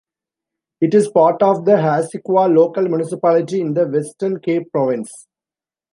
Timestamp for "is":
0.95-1.09